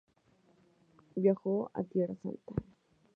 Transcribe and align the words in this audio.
Viajó 1.15 1.69
a 1.75 1.83
Tierra 1.83 2.15
Santa. 2.23 2.53